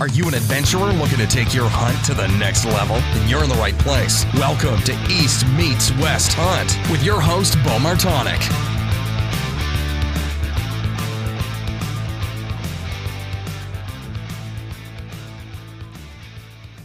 [0.00, 2.96] Are you an adventurer looking to take your hunt to the next level?
[2.96, 4.24] Then you're in the right place.
[4.32, 8.40] Welcome to East Meets West Hunt with your host, Beau Martonik.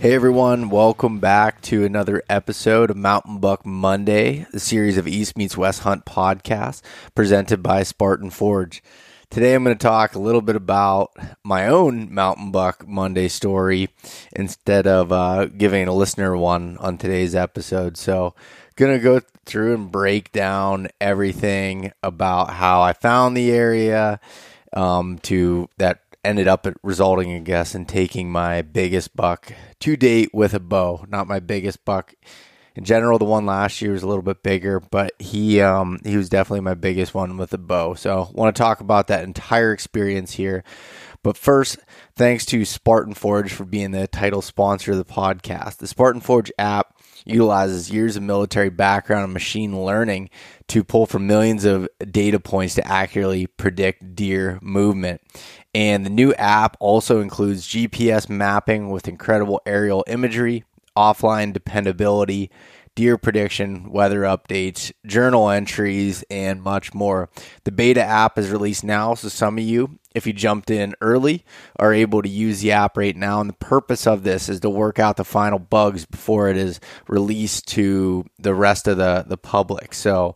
[0.02, 5.38] Hey everyone, welcome back to another episode of Mountain Buck Monday, the series of East
[5.38, 6.82] Meets West Hunt podcast
[7.16, 8.84] presented by Spartan Forge.
[9.30, 11.12] Today I'm going to talk a little bit about
[11.44, 13.90] my own Mountain Buck Monday story
[14.36, 17.98] instead of uh, giving a listener one on today's episode.
[17.98, 18.36] So,
[18.76, 24.20] going to go through and break down everything about how I found the area
[24.74, 30.32] um, to that ended up resulting, I guess, in taking my biggest buck to date
[30.34, 31.06] with a bow.
[31.08, 32.14] Not my biggest buck
[32.76, 33.18] in general.
[33.18, 36.62] The one last year was a little bit bigger, but he um, he was definitely
[36.62, 37.94] my biggest one with the bow.
[37.96, 40.64] So, want to talk about that entire experience here.
[41.24, 41.80] But first,
[42.16, 45.78] thanks to Spartan Forge for being the title sponsor of the podcast.
[45.78, 50.30] The Spartan Forge app utilizes years of military background and machine learning
[50.68, 55.20] to pull from millions of data points to accurately predict deer movement.
[55.74, 60.64] And the new app also includes GPS mapping with incredible aerial imagery,
[60.96, 62.50] offline dependability,
[62.96, 67.30] deer prediction, weather updates, journal entries, and much more.
[67.66, 71.44] The beta app is released now, so some of you, if you jumped in early,
[71.78, 73.42] are able to use the app right now.
[73.42, 76.80] And the purpose of this is to work out the final bugs before it is
[77.08, 79.94] released to the rest of the, the public.
[79.94, 80.36] So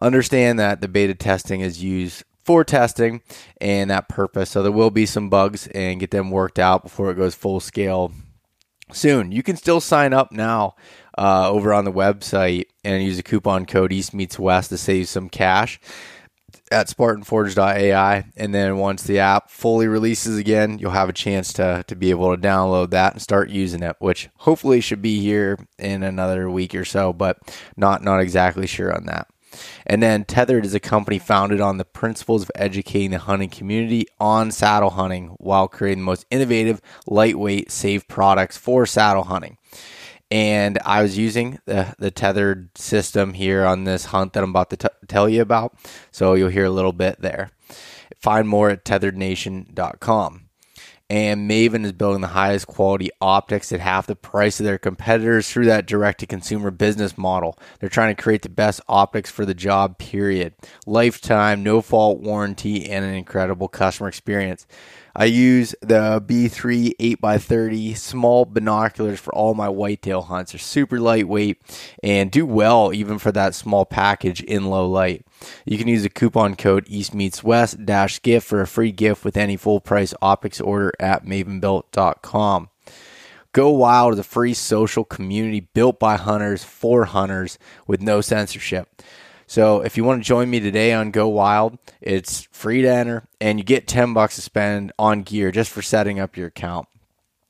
[0.00, 3.22] understand that the beta testing is used for testing
[3.60, 4.50] and that purpose.
[4.50, 7.60] So there will be some bugs and get them worked out before it goes full
[7.60, 8.12] scale
[8.94, 9.32] soon.
[9.32, 10.74] You can still sign up now
[11.16, 15.08] uh, over on the website and use the coupon code East Meets West to save
[15.08, 15.80] some cash
[16.70, 18.24] at SpartanForge.ai.
[18.36, 22.10] And then once the app fully releases again, you'll have a chance to, to be
[22.10, 26.50] able to download that and start using it, which hopefully should be here in another
[26.50, 27.38] week or so, but
[27.76, 29.28] not, not exactly sure on that.
[29.86, 34.06] And then Tethered is a company founded on the principles of educating the hunting community
[34.18, 39.58] on saddle hunting while creating the most innovative, lightweight, safe products for saddle hunting.
[40.30, 44.70] And I was using the, the tethered system here on this hunt that I'm about
[44.70, 45.76] to t- tell you about.
[46.10, 47.50] So you'll hear a little bit there.
[48.16, 50.48] Find more at tetherednation.com
[51.12, 55.46] and Maven is building the highest quality optics at half the price of their competitors
[55.46, 57.58] through that direct to consumer business model.
[57.78, 60.54] They're trying to create the best optics for the job, period.
[60.86, 64.66] Lifetime, no fault warranty, and an incredible customer experience.
[65.14, 70.52] I use the B3 8x30 small binoculars for all my whitetail hunts.
[70.52, 71.60] They're super lightweight
[72.02, 75.26] and do well even for that small package in low light.
[75.66, 79.24] You can use the coupon code East Meets West dash gift for a free gift
[79.24, 82.68] with any full price optics order at mavenbuilt.com.
[83.52, 88.88] Go Wild is a free social community built by hunters for hunters with no censorship.
[89.52, 93.28] So if you want to join me today on Go Wild, it's free to enter
[93.38, 96.88] and you get 10 bucks to spend on gear just for setting up your account.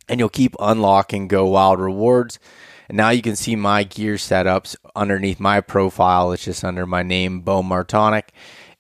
[0.09, 2.41] And you'll keep unlocking Go Wild rewards.
[2.89, 6.33] And now you can see my gear setups underneath my profile.
[6.33, 8.31] It's just under my name, Beau Martonik.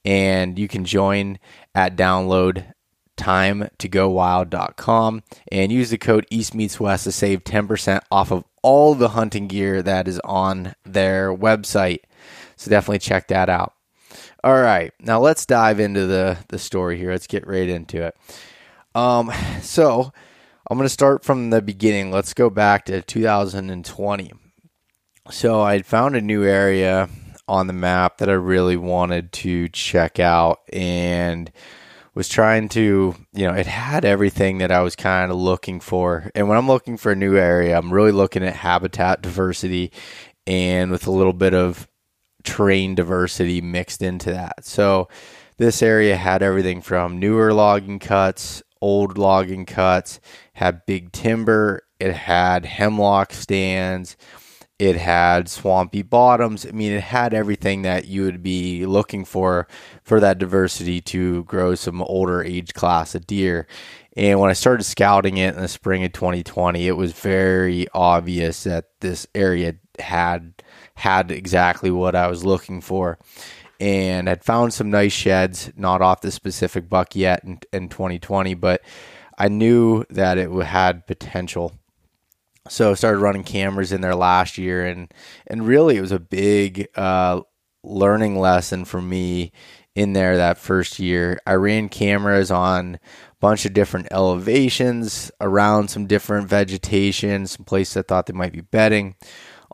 [0.04, 1.38] And you can join
[1.76, 2.74] at download
[3.16, 5.22] time to go wild.com
[5.52, 9.46] and use the code East Meets West to save 10% off of all the hunting
[9.46, 12.00] gear that is on their website.
[12.62, 13.74] So definitely check that out.
[14.44, 17.10] All right, now let's dive into the the story here.
[17.10, 18.16] Let's get right into it.
[18.94, 20.12] Um, so
[20.70, 22.12] I'm going to start from the beginning.
[22.12, 24.32] Let's go back to 2020.
[25.30, 27.08] So I found a new area
[27.48, 31.50] on the map that I really wanted to check out and
[32.14, 36.30] was trying to, you know, it had everything that I was kind of looking for.
[36.36, 39.90] And when I'm looking for a new area, I'm really looking at habitat diversity
[40.46, 41.88] and with a little bit of
[42.44, 44.64] terrain diversity mixed into that.
[44.64, 45.08] So
[45.58, 50.20] this area had everything from newer logging cuts, old logging cuts,
[50.54, 54.16] had big timber, it had hemlock stands,
[54.78, 56.66] it had swampy bottoms.
[56.66, 59.68] I mean, it had everything that you would be looking for
[60.02, 63.68] for that diversity to grow some older age class of deer.
[64.16, 68.64] And when I started scouting it in the spring of 2020, it was very obvious
[68.64, 70.54] that this area had
[70.94, 73.18] had exactly what I was looking for.
[73.80, 78.54] And had found some nice sheds, not off the specific buck yet in, in 2020,
[78.54, 78.80] but
[79.36, 81.72] I knew that it had potential.
[82.68, 85.12] So I started running cameras in there last year, and
[85.48, 87.40] and really it was a big uh,
[87.82, 89.50] learning lesson for me
[89.96, 91.40] in there that first year.
[91.44, 93.00] I ran cameras on a
[93.40, 98.60] bunch of different elevations around some different vegetation, some places I thought they might be
[98.60, 99.16] bedding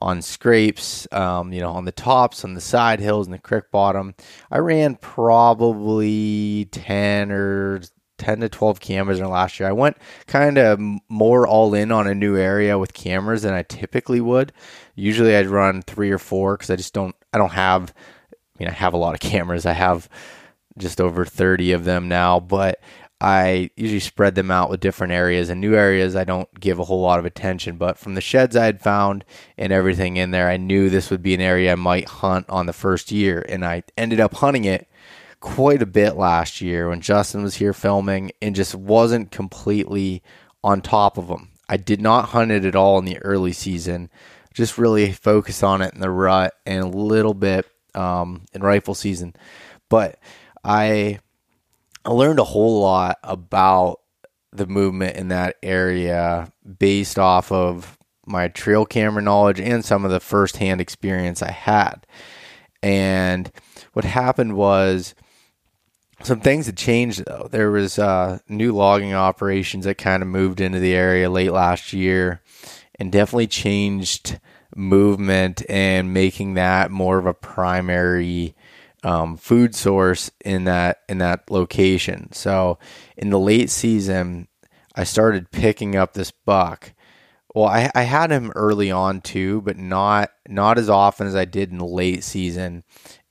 [0.01, 3.65] on scrapes, um, you know, on the tops, on the side hills, and the creek
[3.71, 4.15] bottom.
[4.51, 7.81] I ran probably 10 or
[8.19, 9.69] 10 to 12 cameras in last year.
[9.69, 9.97] I went
[10.27, 14.53] kind of more all in on a new area with cameras than I typically would.
[14.95, 17.95] Usually I'd run three or four because I just don't, I don't have,
[18.33, 19.67] I mean, I have a lot of cameras.
[19.67, 20.09] I have
[20.77, 22.81] just over 30 of them now, but
[23.21, 26.85] I usually spread them out with different areas and new areas I don't give a
[26.85, 27.77] whole lot of attention.
[27.77, 29.25] But from the sheds I had found
[29.57, 32.67] and everything in there, I knew this would be an area I might hunt on
[32.67, 33.45] the first year.
[33.49, 34.89] And I ended up hunting it
[35.41, 40.23] quite a bit last year when Justin was here filming and just wasn't completely
[40.63, 41.51] on top of them.
[41.69, 44.11] I did not hunt it at all in the early season,
[44.55, 48.95] just really focused on it in the rut and a little bit um, in rifle
[48.95, 49.35] season.
[49.89, 50.19] But
[50.65, 51.19] I
[52.05, 54.01] I learned a whole lot about
[54.53, 60.11] the movement in that area based off of my trail camera knowledge and some of
[60.11, 62.07] the firsthand experience I had.
[62.83, 63.51] And
[63.93, 65.15] what happened was
[66.23, 67.49] some things had changed though.
[67.51, 71.93] There was uh, new logging operations that kind of moved into the area late last
[71.93, 72.43] year
[72.99, 74.41] and definitely changed
[74.77, 78.55] movement and making that more of a primary
[79.09, 82.31] um, food source in that in that location.
[82.33, 82.79] So
[83.17, 84.49] in the late season,
[84.95, 86.93] I started picking up this buck.
[87.55, 91.47] Well, I, I had him early on too, but not not as often as I
[91.47, 92.85] did in the late season.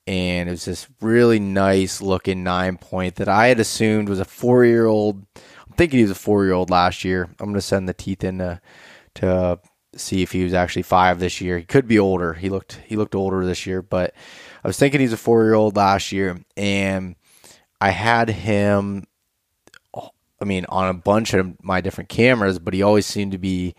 [0.07, 4.25] And it was this really nice looking nine point that I had assumed was a
[4.25, 5.27] four year old.
[5.35, 7.29] I'm thinking he was a four year old last year.
[7.39, 8.61] I'm gonna send the teeth in to,
[9.15, 9.59] to
[9.95, 11.57] see if he was actually five this year.
[11.57, 12.33] He could be older.
[12.33, 14.13] He looked he looked older this year, but
[14.63, 17.15] I was thinking he's a four year old last year, and
[17.79, 19.05] I had him.
[20.39, 23.73] I mean, on a bunch of my different cameras, but he always seemed to be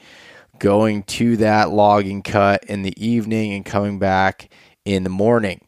[0.58, 4.52] going to that logging cut in the evening and coming back
[4.84, 5.60] in the morning.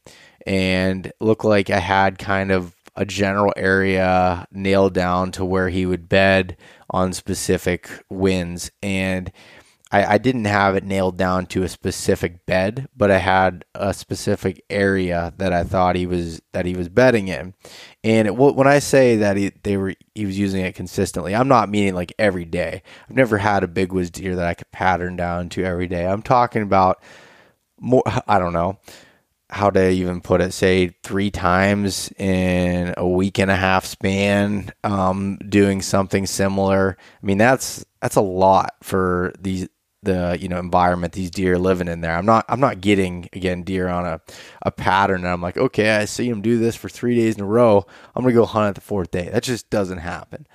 [0.46, 5.87] And looked like I had kind of a general area nailed down to where he
[5.87, 6.56] would bed
[6.90, 8.70] on specific winds.
[8.82, 9.31] And
[9.92, 13.92] I, I didn't have it nailed down to a specific bed, but I had a
[13.92, 17.54] specific area that I thought he was that he was bedding in.
[18.04, 21.48] And it, when I say that he they were he was using it consistently, I'm
[21.48, 22.82] not meaning like every day.
[23.08, 26.06] I've never had a big whiz deer that I could pattern down to every day.
[26.06, 27.02] I'm talking about
[27.81, 28.04] more.
[28.28, 28.78] I don't know
[29.50, 30.52] how to even put it.
[30.52, 36.96] Say three times in a week and a half span, um, doing something similar.
[37.00, 39.69] I mean that's that's a lot for these
[40.02, 42.17] the you know environment these deer are living in there.
[42.17, 44.20] I'm not I'm not getting again deer on a,
[44.62, 47.43] a pattern and I'm like, okay, I see them do this for three days in
[47.43, 47.85] a row.
[48.14, 49.29] I'm gonna go hunt at the fourth day.
[49.29, 50.47] That just doesn't happen.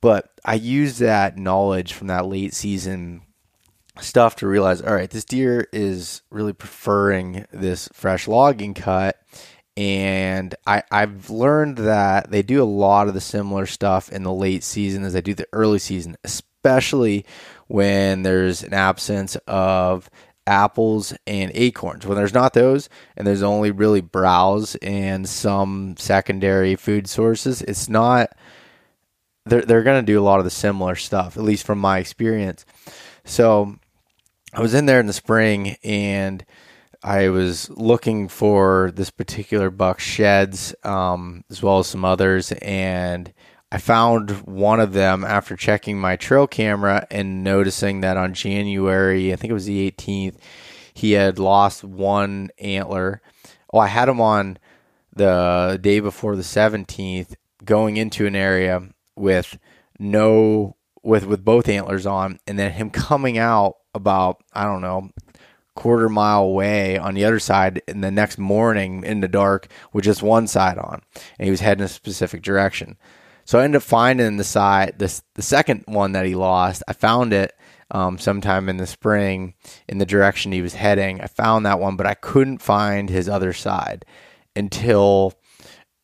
[0.00, 3.22] But I use that knowledge from that late season
[4.00, 9.18] stuff to realize, all right, this deer is really preferring this fresh logging cut.
[9.76, 14.32] And I, I've learned that they do a lot of the similar stuff in the
[14.32, 17.24] late season as they do the early season, especially
[17.66, 20.10] when there's an absence of
[20.46, 22.06] apples and acorns.
[22.06, 27.88] When there's not those and there's only really browse and some secondary food sources, it's
[27.88, 28.30] not
[29.46, 31.98] they're they're going to do a lot of the similar stuff, at least from my
[31.98, 32.64] experience.
[33.24, 33.76] So
[34.52, 36.44] I was in there in the spring and
[37.02, 43.32] I was looking for this particular buck sheds um, as well as some others and
[43.74, 49.32] I found one of them after checking my trail camera and noticing that on January,
[49.32, 50.36] I think it was the 18th,
[50.94, 53.20] he had lost one antler.
[53.72, 54.58] Oh, I had him on
[55.12, 58.80] the day before the 17th going into an area
[59.16, 59.58] with
[59.98, 65.10] no with with both antlers on and then him coming out about I don't know
[65.74, 70.04] quarter mile away on the other side and the next morning in the dark with
[70.04, 71.02] just one side on
[71.40, 72.96] and he was heading a specific direction
[73.44, 76.82] so I ended up finding the side, this the second one that he lost.
[76.88, 77.52] I found it
[77.90, 79.54] um, sometime in the spring
[79.88, 81.20] in the direction he was heading.
[81.20, 84.04] I found that one, but I couldn't find his other side
[84.56, 85.34] until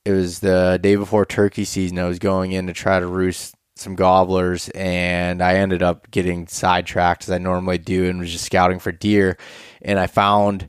[0.05, 1.99] it was the day before turkey season.
[1.99, 6.47] I was going in to try to roost some gobblers, and I ended up getting
[6.47, 9.39] sidetracked as I normally do, and was just scouting for deer.
[9.83, 10.69] And I found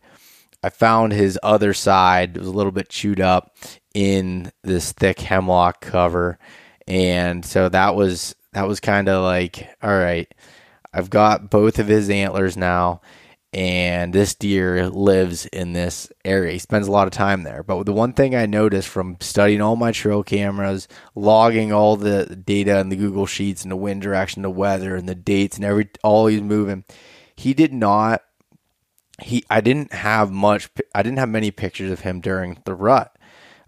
[0.63, 2.37] I found his other side.
[2.37, 3.55] It was a little bit chewed up
[3.93, 6.37] in this thick hemlock cover
[6.91, 10.33] and so that was that was kind of like all right
[10.93, 12.99] i've got both of his antlers now
[13.53, 16.53] and this deer lives in this area.
[16.53, 17.63] He spends a lot of time there.
[17.63, 22.25] But the one thing I noticed from studying all my trail cameras, logging all the
[22.35, 25.65] data in the Google Sheets and the wind direction, the weather, and the dates, and
[25.65, 26.85] every all he's moving,
[27.35, 28.21] he did not.
[29.21, 30.69] He, I didn't have much.
[30.95, 33.10] I didn't have many pictures of him during the rut.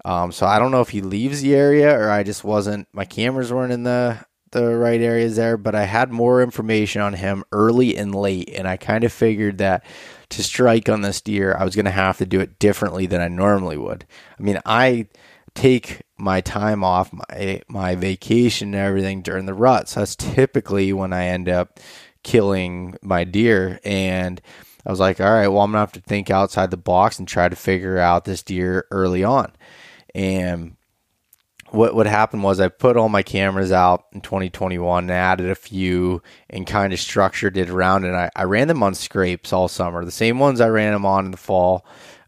[0.05, 2.87] Um, so I don't know if he leaves the area or I just wasn't.
[2.93, 7.13] My cameras weren't in the the right areas there, but I had more information on
[7.13, 9.83] him early and late, and I kind of figured that
[10.29, 13.19] to strike on this deer, I was going to have to do it differently than
[13.19, 14.05] I normally would.
[14.39, 15.07] I mean, I
[15.55, 19.89] take my time off, my my vacation and everything during the rut.
[19.89, 21.79] So that's typically when I end up
[22.23, 23.79] killing my deer.
[23.83, 24.41] And
[24.85, 27.27] I was like, all right, well, I'm gonna have to think outside the box and
[27.27, 29.51] try to figure out this deer early on.
[30.15, 30.75] And
[31.69, 35.55] what what happened was I put all my cameras out in 2021 and added a
[35.55, 39.67] few and kind of structured it around and I, I ran them on scrapes all
[39.67, 41.85] summer the same ones I ran them on in the fall.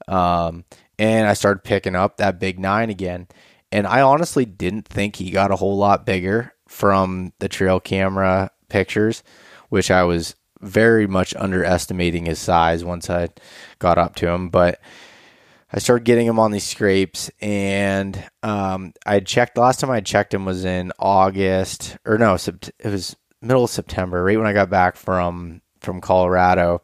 [0.08, 0.66] Um,
[0.98, 3.28] and I started picking up that big nine again.
[3.72, 8.52] And I honestly didn't think he got a whole lot bigger from the trail camera
[8.70, 9.22] pictures
[9.70, 13.30] which I was very much underestimating his size once I
[13.80, 14.50] got up to him.
[14.50, 14.80] But
[15.72, 19.56] I started getting him on these scrapes, and um, I checked.
[19.56, 23.70] The last time I checked him was in August, or no, it was middle of
[23.70, 26.82] September, right when I got back from from Colorado.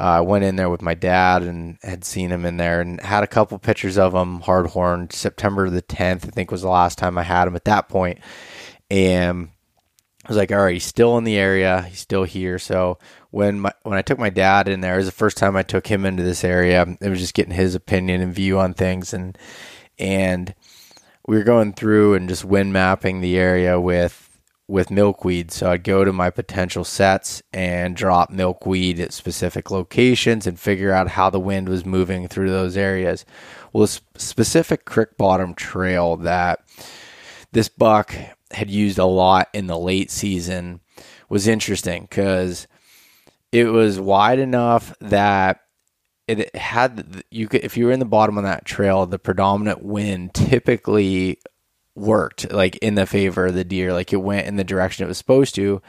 [0.00, 3.00] Uh, I went in there with my dad and had seen him in there, and
[3.00, 5.12] had a couple pictures of him hardhorn.
[5.12, 8.18] September the tenth, I think, was the last time I had him at that point,
[8.90, 9.50] and
[10.24, 12.58] I was like, all right, he's still in the area, he's still here.
[12.58, 12.98] So
[13.30, 15.62] when my when I took my dad in there, it was the first time I
[15.62, 16.86] took him into this area.
[17.00, 19.36] It was just getting his opinion and view on things, and
[19.98, 20.54] and
[21.26, 24.22] we were going through and just wind mapping the area with
[24.68, 25.50] with milkweed.
[25.50, 30.92] So I'd go to my potential sets and drop milkweed at specific locations and figure
[30.92, 33.24] out how the wind was moving through those areas.
[33.72, 36.60] Well, a specific creek bottom trail that
[37.52, 38.14] this buck
[38.50, 40.80] had used a lot in the late season
[41.28, 42.66] was interesting because
[43.52, 45.60] it was wide enough that
[46.28, 49.82] it had you could if you were in the bottom of that trail the predominant
[49.82, 51.38] wind typically
[51.94, 55.08] worked like in the favor of the deer like it went in the direction it
[55.08, 55.82] was supposed to.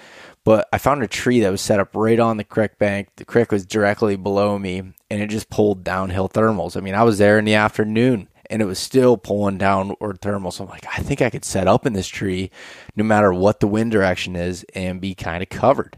[0.45, 3.09] But i found a tree that was set up right on the creek bank.
[3.15, 6.75] The creek was directly below me and it just pulled downhill thermals.
[6.75, 10.53] I mean i was there in the afternoon and it was still pulling downward thermals
[10.53, 12.51] so i'm like i think i could set up in this tree
[12.95, 15.97] no matter what the wind direction is and be kind of covered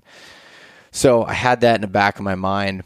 [0.95, 2.85] so I had that in the back of my mind.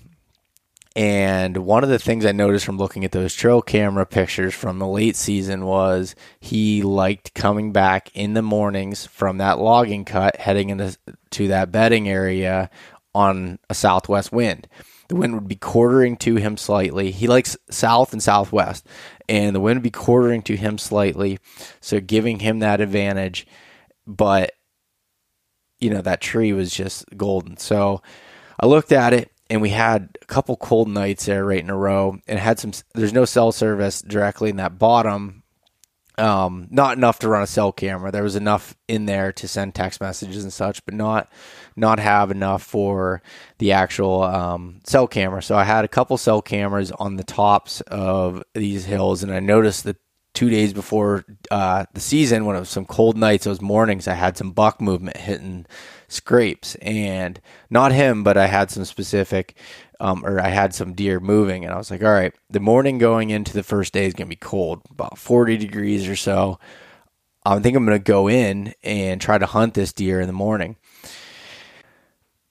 [0.96, 4.80] And one of the things I noticed from looking at those trail camera pictures from
[4.80, 10.38] the late season was he liked coming back in the mornings from that logging cut,
[10.38, 10.98] heading into
[11.30, 12.72] to that bedding area
[13.13, 14.68] on a southwest wind.
[15.10, 17.12] The wind would be quartering to him slightly.
[17.12, 18.88] He likes south and southwest,
[19.29, 21.39] and the wind would be quartering to him slightly,
[21.79, 23.48] so giving him that advantage.
[24.05, 24.53] But
[25.79, 27.57] you know, that tree was just golden.
[27.57, 28.01] So
[28.59, 31.77] I looked at it and we had a couple cold nights there right in a
[31.77, 35.38] row and had some, there's no cell service directly in that bottom.
[36.20, 38.12] Um, not enough to run a cell camera.
[38.12, 41.32] There was enough in there to send text messages and such, but not
[41.76, 43.22] not have enough for
[43.58, 45.42] the actual um, cell camera.
[45.42, 49.40] So I had a couple cell cameras on the tops of these hills, and I
[49.40, 49.98] noticed that
[50.34, 54.14] two days before uh, the season when it was some cold nights those mornings i
[54.14, 55.66] had some buck movement hitting
[56.08, 59.58] scrapes and not him but i had some specific
[60.00, 62.98] um, or i had some deer moving and i was like all right the morning
[62.98, 66.60] going into the first day is going to be cold about 40 degrees or so
[67.46, 70.34] i think i'm going to go in and try to hunt this deer in the
[70.34, 70.75] morning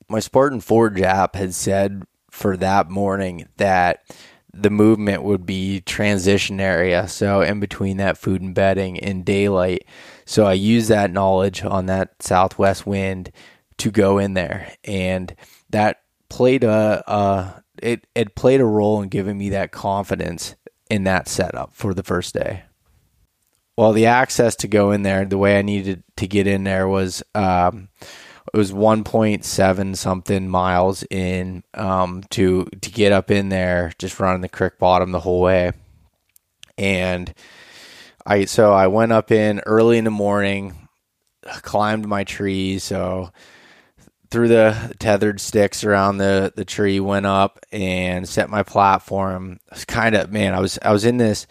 [0.08, 4.04] my spartan forge app had said for that morning that
[4.52, 7.06] the movement would be transition area.
[7.08, 9.84] So in between that food and bedding in daylight.
[10.24, 13.30] So I use that knowledge on that southwest wind
[13.78, 15.34] to go in there, and
[15.70, 20.54] that played a uh, it it played a role in giving me that confidence
[20.90, 22.64] in that setup for the first day.
[23.76, 26.88] Well, the access to go in there, the way I needed to get in there
[26.88, 27.88] was um,
[28.52, 34.40] it was 1.7 something miles in um, to to get up in there, just running
[34.40, 35.72] the creek bottom the whole way.
[36.76, 37.32] And
[38.26, 40.88] I so I went up in early in the morning,
[41.62, 42.78] climbed my tree.
[42.78, 43.30] So
[44.30, 49.58] threw the tethered sticks around the, the tree, went up and set my platform.
[49.86, 51.46] Kind of man, I was I was in this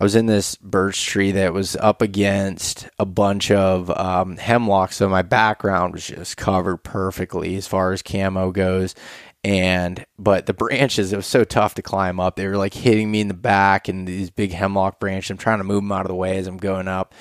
[0.00, 4.92] I was in this birch tree that was up against a bunch of um, hemlock,
[4.92, 8.94] so my background was just covered perfectly as far as camo goes.
[9.42, 12.36] And but the branches, it was so tough to climb up.
[12.36, 15.30] They were like hitting me in the back, and these big hemlock branches.
[15.30, 17.14] I'm trying to move them out of the way as I'm going up,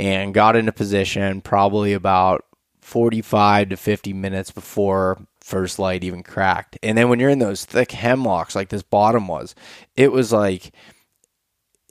[0.00, 2.46] and got into position probably about
[2.88, 6.78] 45 to 50 minutes before first light even cracked.
[6.82, 9.54] And then when you're in those thick hemlocks like this bottom was,
[9.96, 10.72] it was like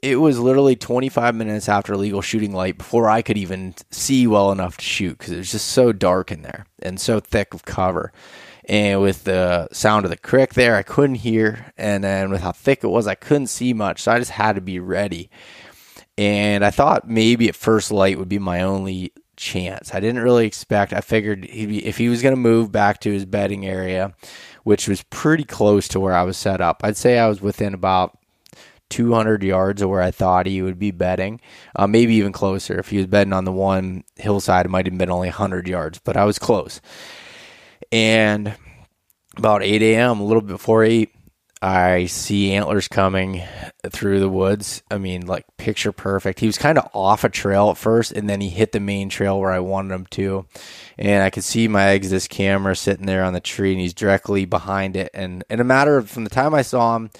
[0.02, 4.52] it was literally 25 minutes after legal shooting light before I could even see well
[4.52, 7.64] enough to shoot because it was just so dark in there and so thick of
[7.64, 8.12] cover.
[8.68, 11.72] And with the sound of the crick there, I couldn't hear.
[11.76, 14.02] And then with how thick it was, I couldn't see much.
[14.02, 15.30] So I just had to be ready.
[16.16, 19.94] And I thought maybe at first light would be my only chance.
[19.94, 20.92] I didn't really expect.
[20.92, 24.14] I figured be, if he was going to move back to his bedding area,
[24.64, 27.72] which was pretty close to where I was set up, I'd say I was within
[27.72, 28.18] about
[28.90, 31.40] 200 yards of where I thought he would be bedding,
[31.76, 32.78] uh, maybe even closer.
[32.78, 35.98] If he was bedding on the one hillside, it might have been only 100 yards,
[35.98, 36.80] but I was close.
[37.92, 38.54] And
[39.36, 41.10] about 8 a.m., a little bit before 8,
[41.60, 43.42] I see antlers coming
[43.88, 44.82] through the woods.
[44.90, 46.38] I mean, like picture perfect.
[46.38, 49.08] He was kind of off a trail at first, and then he hit the main
[49.08, 50.46] trail where I wanted him to.
[50.96, 54.44] And I could see my Exodus camera sitting there on the tree, and he's directly
[54.44, 55.10] behind it.
[55.12, 57.10] And in a matter of from the time I saw him,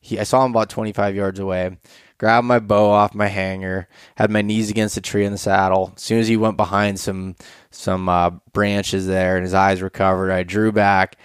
[0.00, 1.76] he I saw him about 25 yards away.
[2.16, 5.92] Grabbed my bow off my hanger, had my knees against the tree in the saddle.
[5.96, 7.36] As soon as he went behind some
[7.70, 11.16] some uh, branches there, and his eyes were covered, I drew back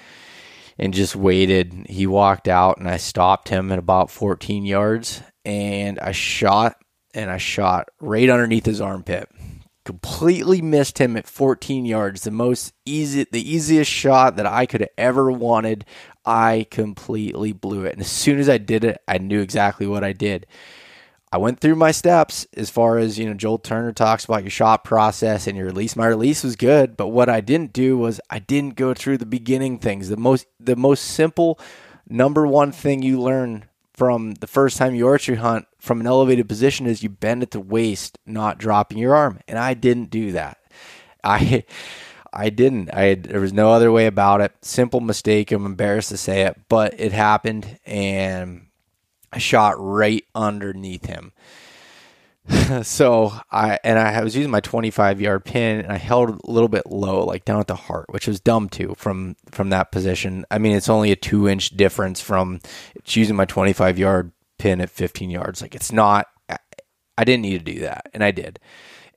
[0.80, 1.86] and just waited.
[1.90, 6.78] He walked out and I stopped him at about 14 yards and I shot
[7.14, 9.30] and I shot right underneath his armpit.
[9.86, 12.24] Completely missed him at 14 yards.
[12.24, 15.86] The most easy the easiest shot that I could have ever wanted.
[16.26, 17.94] I completely blew it.
[17.94, 20.46] And as soon as I did it, I knew exactly what I did.
[21.32, 24.50] I went through my steps as far as, you know, Joel Turner talks about your
[24.50, 25.96] shot process and your release.
[25.96, 29.26] My release was good, but what I didn't do was I didn't go through the
[29.26, 30.08] beginning things.
[30.08, 31.60] The most the most simple
[32.08, 36.48] number one thing you learn from the first time you archery hunt from an elevated
[36.48, 39.40] position is you bend at the waist, not dropping your arm.
[39.50, 40.60] And I didn't do that.
[41.24, 41.66] I
[42.34, 42.94] I didn't.
[42.94, 44.54] I had, there was no other way about it.
[44.62, 45.52] Simple mistake.
[45.52, 48.67] I'm embarrassed to say it, but it happened and
[49.38, 51.34] shot right underneath him.
[52.84, 56.70] so I and I was using my 25 yard pin and I held a little
[56.70, 60.46] bit low, like down at the heart, which was dumb too from from that position.
[60.50, 62.62] I mean, it's only a two inch difference from
[63.06, 65.62] using my 25 yard pin at 15 yards.
[65.62, 66.28] Like it's not.
[67.20, 68.60] I didn't need to do that, and I did,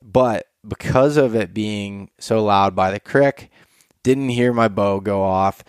[0.01, 3.51] but because of it being so loud by the crick,
[4.01, 5.63] didn't hear my bow go off,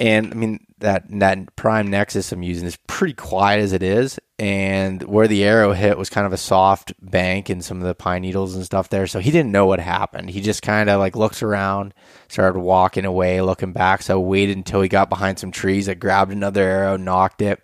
[0.00, 4.18] and I mean that that prime nexus I'm using is pretty quiet as it is,
[4.38, 7.94] and where the arrow hit was kind of a soft bank and some of the
[7.94, 9.06] pine needles and stuff there.
[9.06, 10.30] So he didn't know what happened.
[10.30, 11.94] He just kind of like looks around,
[12.28, 14.02] started walking away, looking back.
[14.02, 15.88] So I waited until he got behind some trees.
[15.88, 17.60] I grabbed another arrow, nocked it,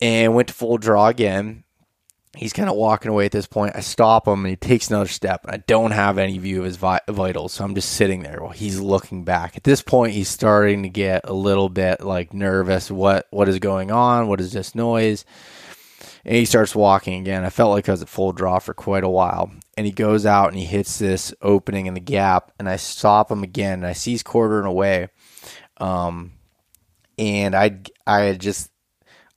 [0.00, 1.64] and went to full draw again
[2.36, 3.76] he's kind of walking away at this point.
[3.76, 5.44] I stop him and he takes another step.
[5.48, 8.80] I don't have any view of his vitals, so I'm just sitting there while he's
[8.80, 9.56] looking back.
[9.56, 12.90] At this point, he's starting to get a little bit like nervous.
[12.90, 14.28] What what is going on?
[14.28, 15.24] What is this noise?
[16.24, 17.44] And he starts walking again.
[17.44, 19.50] I felt like I was at full draw for quite a while.
[19.76, 22.52] And he goes out and he hits this opening in the gap.
[22.58, 23.78] And I stop him again.
[23.78, 25.08] And I see he's quartering away.
[25.78, 26.32] Um,
[27.18, 28.70] and I I just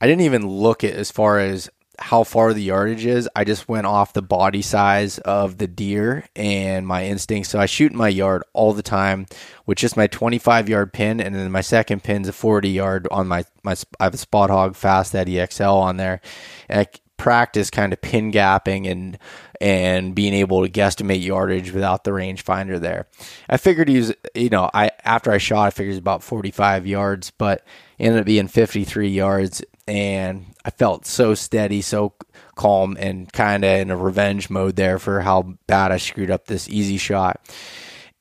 [0.01, 3.29] I didn't even look at as far as how far the yardage is.
[3.36, 7.49] I just went off the body size of the deer and my instincts.
[7.49, 9.27] So I shoot in my yard all the time
[9.65, 13.27] with just my 25 yard pin, and then my second pin's a 40 yard on
[13.27, 13.75] my my.
[13.99, 16.19] I have a Spot Hogg Fast Eddie XL on there,
[16.67, 19.17] and I practice kind of pin gapping and
[19.62, 23.08] and being able to guesstimate yardage without the rangefinder there.
[23.47, 26.23] I figured he was, you know, I after I shot, I figured he was about
[26.23, 27.63] 45 yards, but
[27.99, 32.13] ended up being 53 yards and I felt so steady, so
[32.56, 36.46] calm, and kind of in a revenge mode there for how bad I screwed up
[36.46, 37.41] this easy shot.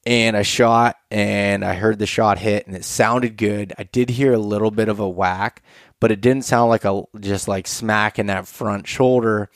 [0.04, 3.72] And I shot, and I heard the shot hit, and it sounded good.
[3.78, 5.62] I did hear a little bit of a whack,
[6.00, 9.48] but it didn't sound like a just like smack in that front shoulder.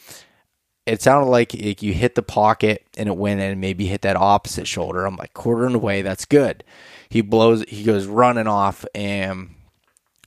[0.87, 4.03] It sounded like, like you hit the pocket and it went in and maybe hit
[4.03, 5.05] that opposite shoulder.
[5.05, 6.63] I'm like quartering away, that's good.
[7.09, 9.57] He blows, he goes running off, and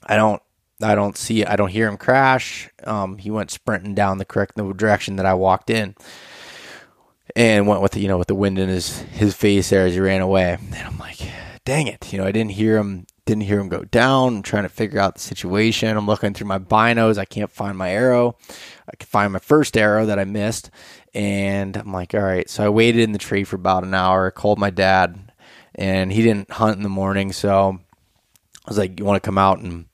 [0.04, 0.42] I don't
[0.82, 2.70] I don't see I don't hear him crash.
[2.86, 5.96] Um, he went sprinting down the correct the direction that I walked in,
[7.36, 9.94] and went with the, you know with the wind in his his face there as
[9.94, 10.58] he ran away.
[10.60, 11.20] And I'm like,
[11.66, 14.38] dang it, you know, I didn't hear him didn't hear him go down.
[14.38, 15.96] I'm trying to figure out the situation.
[15.96, 17.20] I'm looking through my binos.
[17.20, 18.36] I can't find my arrow.
[18.92, 20.72] I can find my first arrow that I missed.
[21.14, 22.50] And I'm like, all right.
[22.50, 25.32] So I waited in the tree for about an hour, called my dad,
[25.76, 27.32] and he didn't hunt in the morning.
[27.32, 27.80] So
[28.66, 29.86] I was like, you want to come out and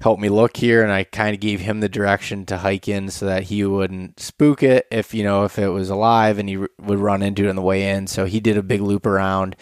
[0.00, 0.82] help me look here?
[0.82, 4.20] And I kind of gave him the direction to hike in so that he wouldn't
[4.20, 7.44] spook it if, you know, if it was alive and he r- would run into
[7.44, 8.06] it on the way in.
[8.06, 9.56] So he did a big loop around,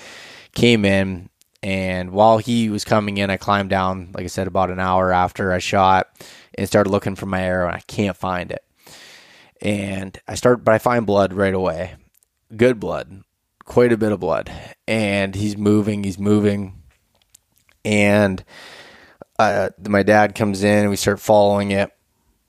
[0.55, 1.31] came in,
[1.62, 5.12] and while he was coming in, I climbed down, like I said, about an hour
[5.12, 6.09] after I shot
[6.55, 8.62] and started looking for my arrow, and I can't find it.
[9.61, 11.94] And I start, but I find blood right away.
[12.57, 13.25] Good blood,
[13.64, 14.53] quite a bit of blood.
[14.87, 16.83] And he's moving, he's moving.
[17.85, 18.44] And
[19.38, 21.90] uh, my dad comes in, and we start following it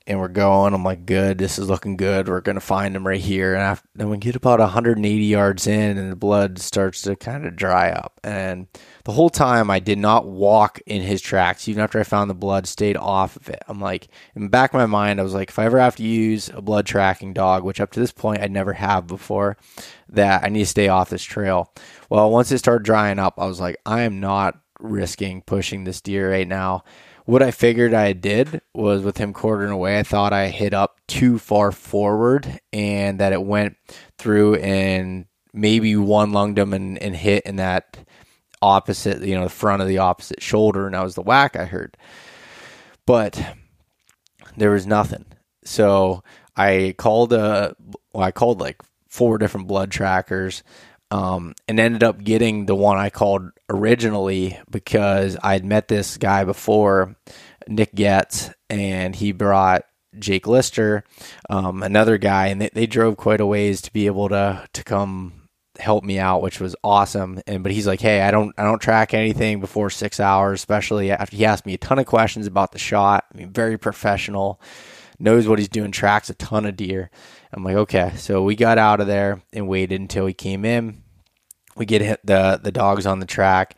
[0.07, 0.73] and we're going.
[0.73, 2.29] I'm like, good, this is looking good.
[2.29, 3.53] We're gonna find him right here.
[3.53, 7.45] And after, then we get about 180 yards in, and the blood starts to kind
[7.45, 8.19] of dry up.
[8.23, 8.67] And
[9.03, 11.67] the whole time, I did not walk in his tracks.
[11.67, 13.61] Even after I found the blood, stayed off of it.
[13.67, 15.97] I'm like, in the back of my mind, I was like, if I ever have
[15.97, 19.57] to use a blood tracking dog, which up to this point I never have before,
[20.07, 21.73] that I need to stay off this trail.
[22.09, 26.01] Well, once it started drying up, I was like, I am not risking pushing this
[26.01, 26.83] deer right now
[27.27, 31.01] what I figured I did was with him quartering away, I thought I hit up
[31.07, 33.75] too far forward and that it went
[34.17, 37.97] through and maybe one lunged him and, and hit in that
[38.61, 40.85] opposite, you know, the front of the opposite shoulder.
[40.85, 41.97] And that was the whack I heard.
[43.05, 43.45] But
[44.55, 45.25] there was nothing.
[45.65, 46.23] So
[46.55, 47.75] I called a,
[48.13, 50.63] well, I called like four different blood trackers
[51.11, 56.43] um, and ended up getting the one I called originally because I'd met this guy
[56.43, 57.15] before,
[57.67, 59.83] Nick Getz, and he brought
[60.19, 61.03] Jake Lister,
[61.49, 64.83] um, another guy, and they, they drove quite a ways to be able to to
[64.83, 65.47] come
[65.79, 67.41] help me out, which was awesome.
[67.47, 71.11] And but he's like, hey, I don't I don't track anything before six hours, especially
[71.11, 73.25] after he asked me a ton of questions about the shot.
[73.33, 74.59] I mean, very professional,
[75.19, 77.09] knows what he's doing, tracks a ton of deer.
[77.57, 78.13] I'm like, okay.
[78.17, 81.01] So we got out of there and waited until he came in.
[81.75, 83.75] We get the the dogs on the track,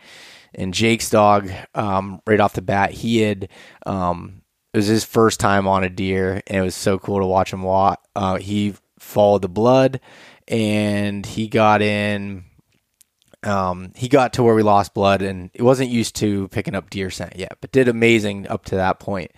[0.53, 3.47] and Jake's dog, um, right off the bat, he had
[3.85, 4.41] um,
[4.73, 7.53] it was his first time on a deer, and it was so cool to watch
[7.53, 8.05] him walk.
[8.15, 10.01] Uh, he followed the blood,
[10.47, 12.43] and he got in.
[13.43, 16.89] Um, he got to where we lost blood, and it wasn't used to picking up
[16.89, 19.31] deer scent yet, but did amazing up to that point.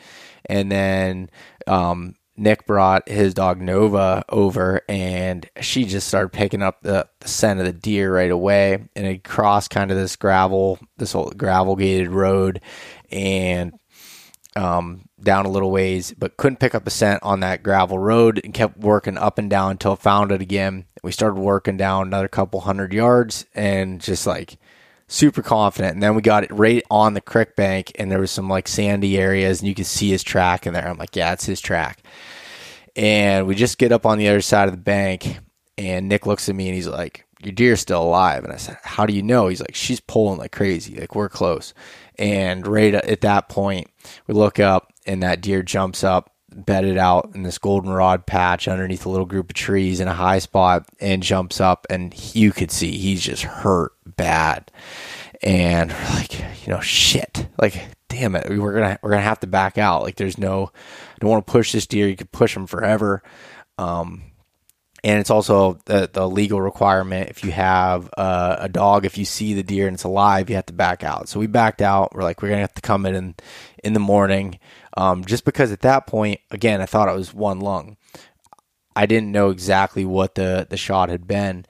[0.47, 1.29] And then
[1.67, 7.27] um, Nick brought his dog Nova over and she just started picking up the, the
[7.27, 8.83] scent of the deer right away.
[8.95, 12.59] And it crossed kind of this gravel, this whole gravel gated road
[13.11, 13.73] and
[14.55, 18.41] um, down a little ways, but couldn't pick up a scent on that gravel road
[18.43, 20.85] and kept working up and down until found it again.
[21.03, 24.57] We started working down another couple hundred yards and just like
[25.11, 25.93] super confident.
[25.93, 28.67] And then we got it right on the creek bank, and there was some like
[28.67, 30.87] sandy areas, and you could see his track in there.
[30.87, 32.01] I'm like, yeah, it's his track.
[32.95, 35.39] And we just get up on the other side of the bank,
[35.77, 38.43] and Nick looks at me and he's like, Your deer's still alive.
[38.43, 39.47] And I said, How do you know?
[39.47, 40.99] He's like, She's pulling like crazy.
[40.99, 41.73] Like, we're close.
[42.17, 43.89] And right at that point,
[44.27, 49.05] we look up, and that deer jumps up bedded out in this goldenrod patch underneath
[49.05, 52.71] a little group of trees in a high spot and jumps up and you could
[52.71, 54.69] see he's just hurt bad
[55.41, 59.77] and like you know shit like damn it we're gonna we're gonna have to back
[59.77, 60.03] out.
[60.03, 62.07] Like there's no I don't want to push this deer.
[62.07, 63.23] You could push him forever.
[63.77, 64.23] Um
[65.03, 67.29] and it's also the, the legal requirement.
[67.31, 70.65] If you have a dog if you see the deer and it's alive you have
[70.67, 71.29] to back out.
[71.29, 72.13] So we backed out.
[72.13, 73.35] We're like we're gonna have to come in in,
[73.83, 74.59] in the morning.
[74.97, 77.97] Um, just because at that point again i thought it was one lung.
[78.93, 81.65] I didn't know exactly what the the shot had been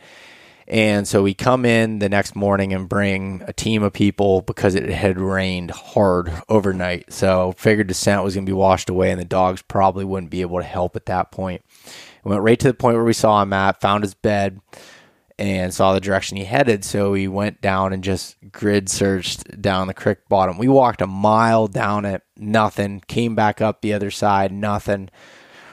[0.71, 4.73] and so we come in the next morning and bring a team of people because
[4.73, 7.11] it had rained hard overnight.
[7.11, 10.31] So figured the scent was going to be washed away and the dogs probably wouldn't
[10.31, 11.61] be able to help at that point.
[12.23, 14.61] We went right to the point where we saw him at, found his bed,
[15.37, 16.85] and saw the direction he headed.
[16.85, 20.57] So we went down and just grid searched down the creek bottom.
[20.57, 23.03] We walked a mile down it, nothing.
[23.09, 25.09] Came back up the other side, nothing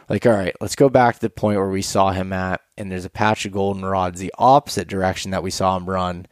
[0.09, 2.91] like, all right, let's go back to the point where we saw him at, and
[2.91, 6.27] there's a patch of goldenrods the opposite direction that we saw him run.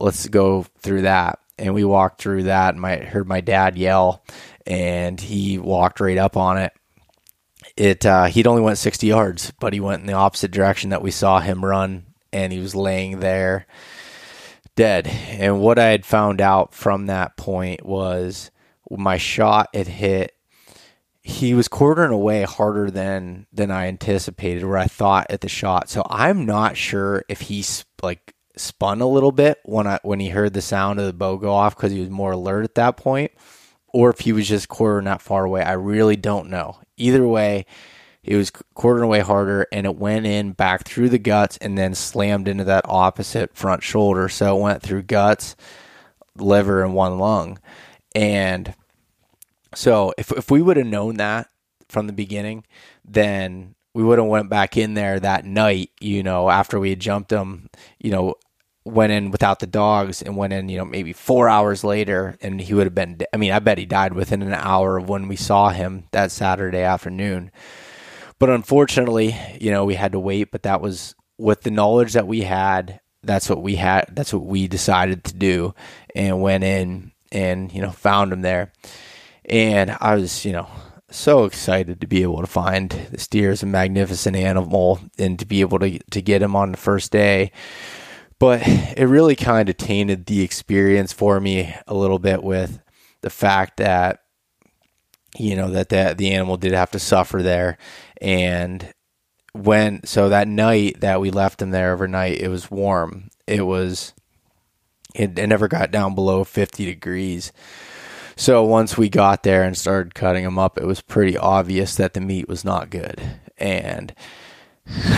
[0.00, 1.38] Let's go through that.
[1.56, 4.24] And we walked through that, and my heard my dad yell,
[4.66, 6.72] and he walked right up on it.
[7.76, 11.02] It uh, he'd only went 60 yards, but he went in the opposite direction that
[11.02, 13.66] we saw him run, and he was laying there
[14.74, 15.06] dead.
[15.06, 18.50] And what I had found out from that point was
[18.90, 20.34] my shot had hit
[21.26, 25.88] he was quartering away harder than than I anticipated, or I thought at the shot.
[25.88, 30.28] So I'm not sure if he's like spun a little bit when I when he
[30.28, 32.98] heard the sound of the bow go off because he was more alert at that
[32.98, 33.32] point,
[33.94, 35.62] or if he was just quartering that far away.
[35.62, 36.78] I really don't know.
[36.98, 37.64] Either way,
[38.22, 41.94] he was quartering away harder, and it went in back through the guts and then
[41.94, 44.28] slammed into that opposite front shoulder.
[44.28, 45.56] So it went through guts,
[46.36, 47.58] liver, and one lung.
[48.14, 48.74] And
[49.74, 51.48] so if if we would have known that
[51.88, 52.64] from the beginning,
[53.04, 57.00] then we would have went back in there that night, you know, after we had
[57.00, 58.34] jumped him, you know,
[58.84, 62.60] went in without the dogs and went in, you know, maybe four hours later, and
[62.60, 63.18] he would have been.
[63.32, 66.32] I mean, I bet he died within an hour of when we saw him that
[66.32, 67.50] Saturday afternoon.
[68.38, 70.50] But unfortunately, you know, we had to wait.
[70.50, 73.00] But that was with the knowledge that we had.
[73.22, 74.08] That's what we had.
[74.12, 75.74] That's what we decided to do,
[76.14, 78.72] and went in and you know found him there.
[79.46, 80.68] And I was, you know,
[81.10, 85.46] so excited to be able to find this deer is a magnificent animal and to
[85.46, 87.52] be able to to get him on the first day.
[88.38, 92.80] But it really kind of tainted the experience for me a little bit with
[93.20, 94.20] the fact that
[95.38, 97.78] you know that the, the animal did have to suffer there.
[98.20, 98.92] And
[99.52, 103.30] when so that night that we left him there overnight it was warm.
[103.46, 104.14] It was
[105.14, 107.52] it, it never got down below 50 degrees
[108.36, 112.14] so once we got there and started cutting them up, it was pretty obvious that
[112.14, 113.20] the meat was not good.
[113.58, 114.14] And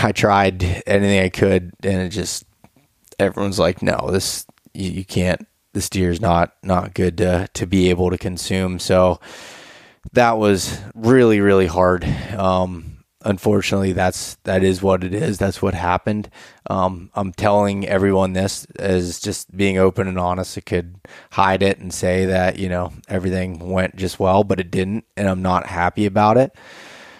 [0.03, 2.45] I tried anything I could, and it just
[3.19, 5.47] everyone's like, "No, this you, you can't.
[5.73, 9.19] This deer's not not good to to be able to consume." So
[10.13, 12.05] that was really really hard.
[12.37, 12.96] Um,
[13.27, 15.37] unfortunately, that's that is what it is.
[15.37, 16.29] That's what happened.
[16.69, 20.57] Um, I'm telling everyone this as just being open and honest.
[20.57, 20.95] I could
[21.31, 25.27] hide it and say that you know everything went just well, but it didn't, and
[25.27, 26.55] I'm not happy about it.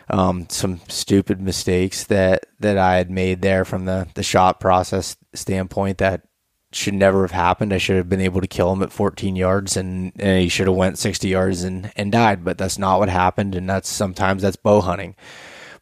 [0.10, 5.18] Um, some stupid mistakes that that I had made there from the the shot process
[5.34, 6.24] standpoint that
[6.72, 7.74] should never have happened.
[7.74, 10.68] I should have been able to kill him at 14 yards and, and he should
[10.68, 13.56] have went 60 yards and, and died, but that's not what happened.
[13.56, 15.16] And that's sometimes that's bow hunting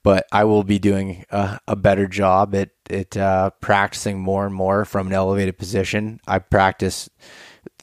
[0.05, 4.53] but I will be doing a, a better job at at uh, practicing more and
[4.53, 6.19] more from an elevated position.
[6.27, 7.09] I practice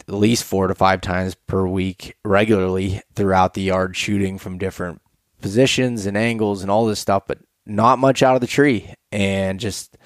[0.07, 5.03] at least four to five times per week regularly throughout the yard, shooting from different
[5.41, 8.95] positions and angles and all this stuff, but not much out of the tree.
[9.11, 9.99] And just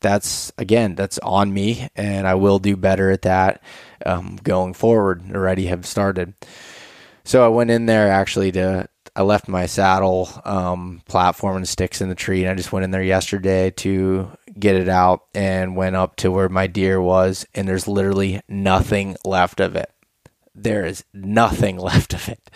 [0.00, 3.64] that's again, that's on me, and I will do better at that
[4.06, 5.24] um, going forward.
[5.34, 6.34] Already have started.
[7.24, 8.88] So I went in there actually to
[9.18, 12.84] I left my saddle um, platform and sticks in the tree, and I just went
[12.84, 17.44] in there yesterday to get it out and went up to where my deer was,
[17.52, 19.90] and there's literally nothing left of it.
[20.62, 22.50] There is nothing left of it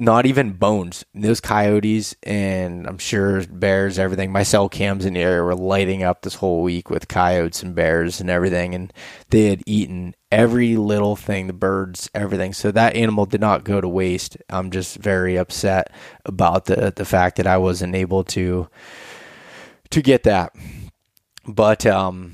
[0.00, 1.04] not even bones.
[1.14, 4.32] Those coyotes and I'm sure bears, everything.
[4.32, 7.74] My cell cams in the area were lighting up this whole week with coyotes and
[7.74, 8.92] bears and everything, and
[9.28, 12.54] they had eaten every little thing, the birds, everything.
[12.54, 14.38] So that animal did not go to waste.
[14.48, 15.92] I'm just very upset
[16.24, 18.68] about the the fact that I wasn't able to
[19.90, 20.56] to get that.
[21.46, 22.32] But um,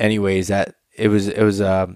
[0.00, 1.86] anyways, that it was it was uh,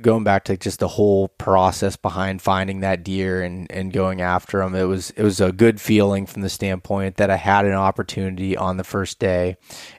[0.00, 4.62] going back to just the whole process behind finding that deer and, and going after
[4.62, 7.72] him, it was it was a good feeling from the standpoint that I had an
[7.72, 9.56] opportunity on the first day,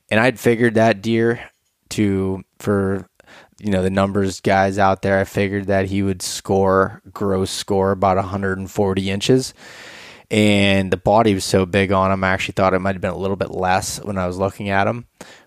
[0.10, 1.50] and I'd figured that deer
[1.90, 3.08] to for
[3.60, 5.20] you know the numbers guys out there.
[5.20, 9.54] I figured that he would score gross score about 140 inches.
[10.32, 13.12] And the body was so big on him, I actually thought it might have been
[13.12, 15.06] a little bit less when I was looking at him.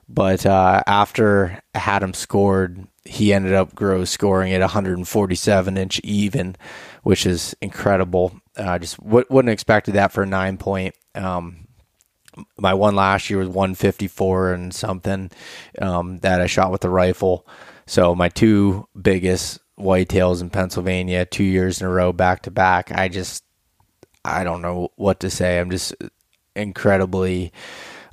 [0.09, 6.01] But uh, after I had him scored, he ended up gross scoring at 147 inch
[6.05, 6.57] even,
[7.03, 8.41] which is incredible.
[8.57, 10.95] I uh, just w- wouldn't expected that for a nine point.
[11.15, 11.69] Um,
[12.59, 15.31] my one last year was 154 and something
[15.81, 17.47] um, that I shot with the rifle.
[17.87, 22.91] So my two biggest whitetails in Pennsylvania, two years in a row, back to back.
[22.93, 23.45] I just,
[24.25, 25.59] I don't know what to say.
[25.59, 25.95] I'm just
[26.55, 27.53] incredibly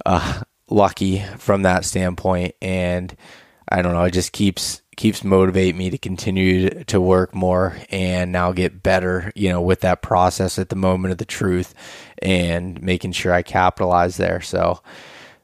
[0.05, 3.15] uh, lucky from that standpoint, and
[3.67, 4.03] I don't know.
[4.03, 9.31] It just keeps keeps motivate me to continue to work more and now get better,
[9.35, 11.73] you know, with that process at the moment of the truth
[12.21, 14.41] and making sure I capitalize there.
[14.41, 14.81] So,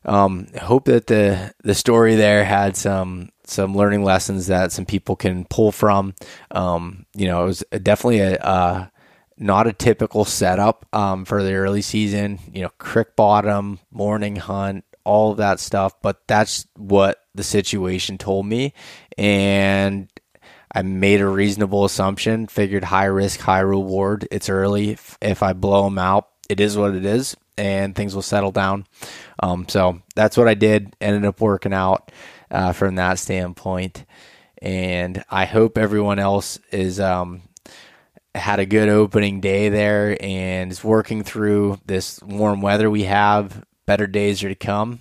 [0.05, 5.15] um, hope that the the story there had some some learning lessons that some people
[5.15, 6.13] can pull from.
[6.51, 8.91] Um, you know, it was definitely a,
[9.37, 12.39] not a typical setup um, for the early season.
[12.53, 15.99] You know, crick bottom, morning hunt, all of that stuff.
[16.01, 18.73] But that's what the situation told me,
[19.19, 20.09] and
[20.73, 22.47] I made a reasonable assumption.
[22.47, 24.27] Figured high risk, high reward.
[24.31, 24.91] It's early.
[24.91, 28.51] If, if I blow them out, it is what it is, and things will settle
[28.51, 28.87] down.
[29.41, 30.95] Um, so that's what I did.
[31.01, 32.11] Ended up working out.
[32.51, 34.05] uh, from that standpoint.
[34.61, 37.41] And I hope everyone else is um,
[38.35, 43.63] had a good opening day there and is working through this warm weather we have.
[43.85, 44.99] Better days are to come.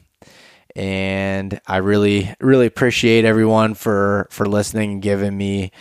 [0.79, 5.73] And I really, really appreciate everyone for, for listening and giving me,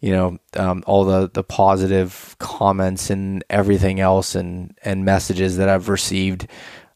[0.00, 5.68] you know, um, all the, the positive comments and everything else and, and messages that
[5.68, 6.46] I've received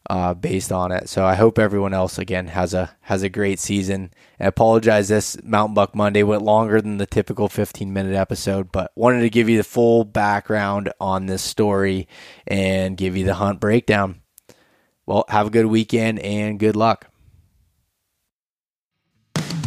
[0.09, 1.09] uh, based on it.
[1.09, 4.11] So I hope everyone else again has a has a great season.
[4.39, 8.91] I apologize this Mountain Buck Monday went longer than the typical 15 minute episode, but
[8.95, 12.07] wanted to give you the full background on this story
[12.47, 14.21] and give you the hunt breakdown.
[15.05, 17.08] Well, have a good weekend and good luck.